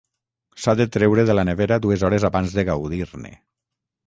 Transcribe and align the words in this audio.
S'ha 0.61 0.73
de 0.79 0.87
treure 0.95 1.25
de 1.31 1.35
la 1.39 1.43
nevera 1.49 1.77
dues 1.85 2.07
hores 2.09 2.27
abans 2.31 2.57
de 2.57 2.65
gaudir-ne. 2.71 3.35